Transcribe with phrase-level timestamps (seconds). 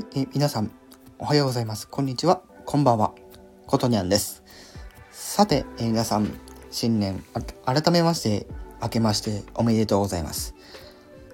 [0.00, 0.70] い、えー、皆さん、
[1.18, 1.86] おはようございます。
[1.86, 2.40] こんにちは。
[2.64, 3.12] こんばんは。
[3.66, 4.42] ことにゃんです。
[5.10, 6.32] さて、えー、皆さん、
[6.70, 7.22] 新年、
[7.64, 8.46] 改めまして、
[8.82, 10.54] 明けましておめでとうございます。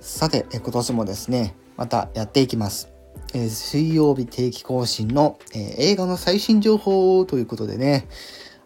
[0.00, 2.88] さて、えー、今年もですね、またやっていきます。
[3.34, 8.08] えー、水曜日定期更新の、えー、映画の最新情報ということでね、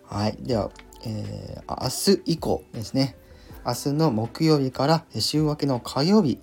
[0.05, 0.71] はい、では、
[1.05, 3.17] えー、明日以降ですね、
[3.67, 6.41] 明日の木曜日から週明けの火曜日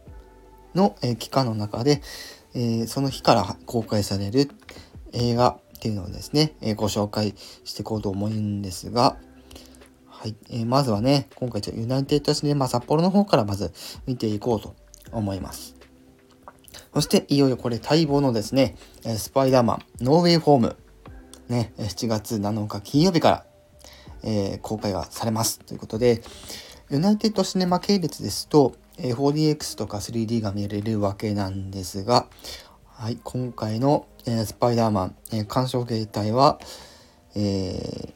[0.76, 2.02] の、え期間の中で、
[2.58, 4.50] えー、その日から公開される
[5.14, 9.16] 映画っていうのをですね、えー、ご紹介していこうと思うんですが、
[10.08, 13.72] はい、えー、まずはね、今回ユナイテッドシネマ札幌の方からまず
[14.08, 14.76] 見ていこうと
[15.12, 15.76] 思います。
[16.96, 20.76] そしていよいよこれ待望のですね、スパイダーマンノーウェイホーム、
[21.50, 23.46] ね、7月7日金曜日から、
[24.24, 26.24] えー、公開がされますということで、
[26.90, 32.28] ユナイテッドシネマ系列ですと、え 4DX とか 3D が見れるわけなんですが、
[32.86, 36.60] はい、今回の、え、スパイダーマン、えー、鑑賞形態は、
[37.36, 38.14] え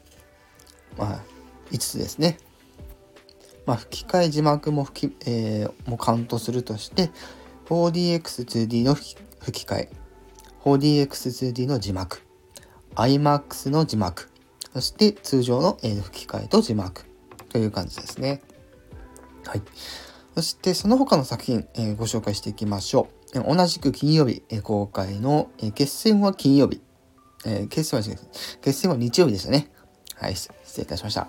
[0.96, 1.20] ー、まあ、
[1.70, 2.36] 5つですね。
[3.64, 7.10] まあ、吹き替え字幕も吹き、えー、もカウントするとして、
[7.66, 9.16] 4DX2D の吹
[9.52, 9.90] き替え、
[10.64, 12.20] 4DX2D の字幕、
[12.96, 14.30] IMAX の字幕、
[14.72, 17.04] そして通常の、えー、吹き替えと字幕
[17.50, 18.42] という感じですね。
[19.46, 19.62] はい。
[20.34, 23.54] そしてその他の作品、えー、ご紹介していきましょう。
[23.54, 26.80] 同じく金曜日、えー、公開の、えー、決戦は金曜日。
[27.44, 28.18] えー、決戦は
[28.60, 29.70] 決戦は日曜日でしたね。
[30.14, 31.28] はい、失礼いたしました。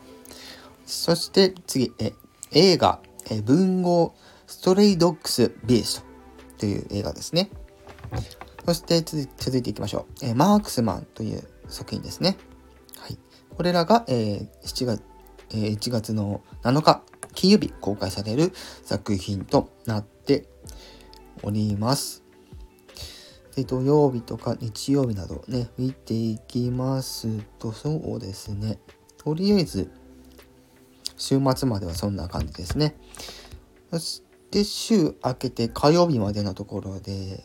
[0.85, 2.13] そして次、え
[2.51, 4.13] 映画、え文豪
[4.45, 7.49] ストレイドッグス・ビーストという映画ですね。
[8.65, 10.25] そして続いていきましょう。
[10.25, 12.37] えマークスマンという作品ですね。
[12.99, 13.17] はい。
[13.55, 15.01] これらが、えー、7月、
[15.49, 17.01] えー、1月の7日
[17.33, 18.53] 金曜日公開される
[18.83, 20.47] 作品となって
[21.41, 22.23] おります。
[23.55, 27.27] で土曜日とか日曜日などね、見ていきます
[27.59, 28.79] と、そうですね。
[29.17, 29.91] とりあえず、
[31.17, 32.95] 週末まではそんな感じですね。
[33.91, 37.43] そして週明けて火曜日までのところで、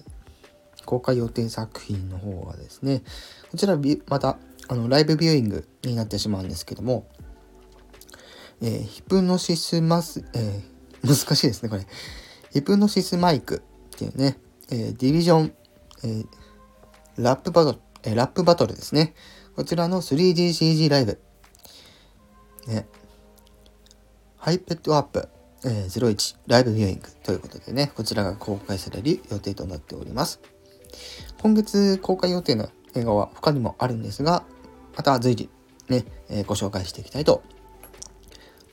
[0.87, 3.03] 公開予定作品の方はですね、
[3.51, 7.07] こちらまたあのライブビューイングになってしまうんですけども、
[8.61, 11.87] えー、ヒプノシスマス、えー、難しいですね、これ。
[12.53, 13.63] ヒプノシスマイク
[13.95, 14.39] っていうね、
[14.71, 15.53] えー、ディビジョン、
[16.05, 16.25] え、
[17.17, 19.15] ラップバトル、え、ラップバトルですね。
[19.55, 21.21] こちらの 3DCG ライブ。
[22.67, 22.87] ね。
[24.37, 25.29] ハイペットアップ、
[25.65, 30.41] えー、01ライブビューイングということでね、こちらが公開される予定となっております。
[31.43, 34.45] 今月公開予定の映画は他にもあるんですが、
[34.97, 35.51] また随時
[35.89, 37.43] ね、えー、ご紹介していきたいと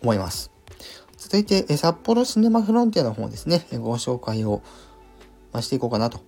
[0.05, 0.51] 思います。
[1.17, 4.61] 続いて、札幌シネマフロンティアの方ですね、ご紹介を
[5.59, 6.19] していこうかなと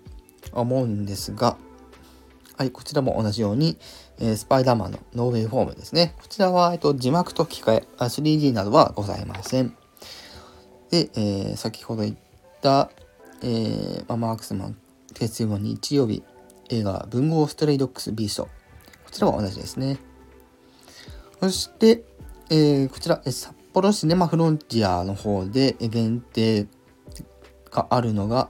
[0.51, 1.57] 思うんですが、
[2.57, 3.77] はい、こちらも同じように、
[4.19, 6.16] えスパイダーマンのノーウェイフォームですね。
[6.19, 9.77] こちらは、えっと、字幕と吹き替え、3D などはございません。
[10.89, 12.17] で、えー、先ほど言っ
[12.61, 12.89] た、
[13.43, 14.77] えー、まマークスマン、
[15.13, 16.23] 月曜日曜日、
[16.69, 18.45] 映画、文豪ストレイドックスビースト。
[18.45, 18.49] こ
[19.11, 19.99] ちらは同じですね。
[21.39, 22.03] そして、
[22.49, 26.65] えー、こちら、札幌シネマフロンティアの方で限定
[27.69, 28.49] があるのが、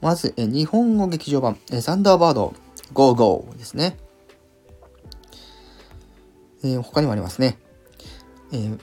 [0.00, 2.54] まず、え日本語劇場版、えサンダーバード
[2.92, 3.96] Go Go ですね。
[6.62, 7.58] えー、他にもありますね。
[8.52, 8.78] えー、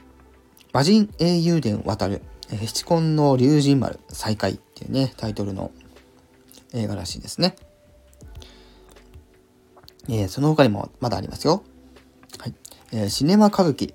[0.73, 5.71] 魔人英雄伝渡る、えー、七根の龍神丸再会っていうね、タイトルの
[6.73, 7.55] 映画らしいですね。
[10.09, 11.63] えー、その他にもまだありますよ。
[12.37, 12.55] はい。
[12.91, 13.93] えー、シネマ歌舞伎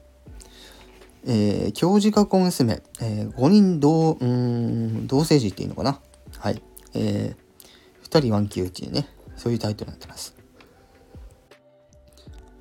[1.26, 6.00] えー、教授学校娘、えー、5人同、うん、同性児っていうのかな
[6.38, 6.62] はい。
[6.94, 10.34] えー、2人ワンキューっていうね、そういうタイトルになってます。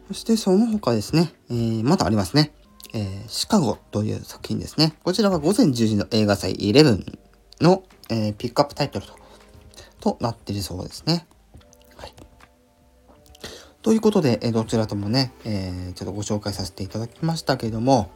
[0.08, 2.54] そしてその他ですね、えー、まだありますね。
[2.94, 4.94] えー、シカゴという作品ですね。
[5.04, 7.18] こちらは午前10時の映画祭11
[7.62, 9.24] の、えー、ピックアップタイトルと
[10.00, 11.26] となっているそうですね。
[11.96, 12.14] はい。
[13.82, 18.12] ということで、えどちらともね、えー、ちょっとご紹介させていただきましたけども、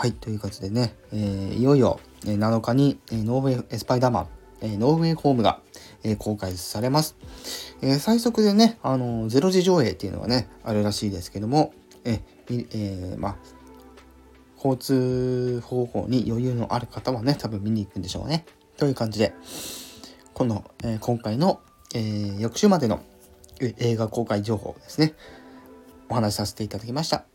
[0.00, 4.28] はい、という感じでね、えー、いよいよ7日にえノーウェイ、スパイダーマン、
[4.62, 5.60] えノーウェイホームが
[6.02, 7.16] え公開されます。
[7.82, 11.74] え、最速でね、あのゼロ時上映っていうのはね、あるらしいですけども、
[12.06, 13.36] ええー、ま、
[14.56, 18.46] 交通方法に余裕のある方はね、多分見に行くんでしょうね。
[18.78, 19.34] という感じで、
[20.32, 21.60] この、え、今回の、
[21.94, 23.02] え、翌週までの
[23.60, 25.12] 映画公開情報ですね、
[26.08, 27.26] お話しさせていただきました。